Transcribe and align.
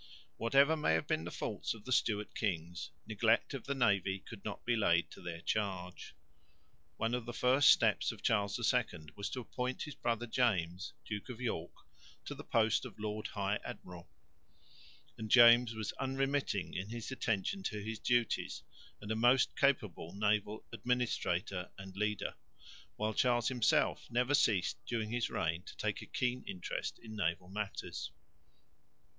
Whatever 0.37 0.75
may 0.75 0.93
have 0.95 1.05
been 1.05 1.25
the 1.25 1.29
faults 1.29 1.75
of 1.75 1.85
the 1.85 1.91
Stewart 1.91 2.33
kings, 2.33 2.89
neglect 3.05 3.53
of 3.53 3.65
the 3.65 3.75
navy 3.75 4.17
could 4.17 4.43
not 4.43 4.65
be 4.65 4.75
laid 4.75 5.11
to 5.11 5.21
their 5.21 5.41
charge. 5.41 6.15
One 6.97 7.13
of 7.13 7.27
the 7.27 7.35
first 7.35 7.69
steps 7.71 8.11
of 8.11 8.23
Charles 8.23 8.57
II 8.73 9.09
was 9.15 9.29
to 9.29 9.41
appoint 9.41 9.83
his 9.83 9.93
brother 9.93 10.25
James, 10.25 10.93
Duke 11.05 11.29
of 11.29 11.39
York, 11.39 11.71
to 12.25 12.33
the 12.33 12.43
post 12.43 12.83
of 12.83 12.97
Lord 12.97 13.27
High 13.27 13.59
Admiral; 13.63 14.09
and 15.19 15.29
James 15.29 15.75
was 15.75 15.93
unremitting 15.99 16.73
in 16.73 16.89
his 16.89 17.11
attention 17.11 17.61
to 17.61 17.83
his 17.83 17.99
duties, 17.99 18.63
and 19.01 19.11
a 19.11 19.15
most 19.15 19.55
capable 19.55 20.13
naval 20.15 20.65
administrator 20.73 21.69
and 21.77 21.95
leader, 21.95 22.33
while 22.95 23.13
Charles 23.13 23.49
himself 23.49 24.07
never 24.09 24.33
ceased 24.33 24.83
during 24.87 25.11
his 25.11 25.29
reign 25.29 25.61
to 25.61 25.77
take 25.77 26.01
a 26.01 26.07
keen 26.07 26.43
interest 26.47 26.97
in 26.97 27.15
naval 27.15 27.49
matters. 27.49 28.09